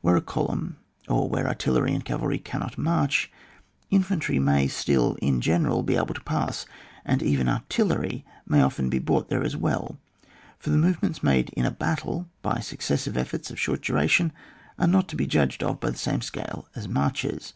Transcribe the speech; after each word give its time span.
Where 0.00 0.14
a 0.14 0.20
column, 0.22 0.76
or 1.08 1.28
where 1.28 1.48
artillery 1.48 1.92
and 1.92 2.04
cavalry 2.04 2.38
cannot 2.38 2.76
mareh^ 2.76 3.26
infantry 3.90 4.38
may 4.38 4.68
still, 4.68 5.16
in 5.20 5.40
general, 5.40 5.82
be 5.82 5.96
able 5.96 6.14
to 6.14 6.20
pass, 6.20 6.66
and 7.04 7.20
even 7.20 7.48
artillery 7.48 8.24
may 8.46 8.62
often 8.62 8.88
be 8.88 9.00
brought 9.00 9.28
there 9.28 9.42
as 9.42 9.56
well, 9.56 9.98
for 10.56 10.70
the 10.70 10.78
movements 10.78 11.24
made 11.24 11.48
in 11.54 11.64
a 11.66 11.72
battle 11.72 12.28
by 12.42 12.62
excessive 12.70 13.14
efiEbrts 13.14 13.50
of 13.50 13.58
short 13.58 13.82
duration 13.82 14.30
are 14.78 14.86
not 14.86 15.08
to 15.08 15.16
be 15.16 15.26
judged 15.26 15.64
of 15.64 15.80
by 15.80 15.90
the 15.90 15.98
same 15.98 16.20
scale 16.20 16.68
as 16.76 16.86
marches. 16.86 17.52